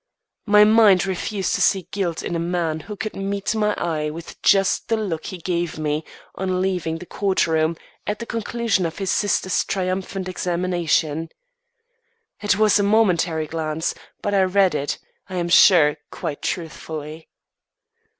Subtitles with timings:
[0.47, 4.41] My mind refused to see guilt in a man who could meet my eye with
[4.41, 7.77] just the look he gave me on leaving the courtroom,
[8.07, 11.29] at the conclusion of his sister's triumphant examination.
[12.41, 13.93] It was a momentary glance,
[14.23, 14.97] but I read it,
[15.29, 17.29] I am sure, quite truthfully.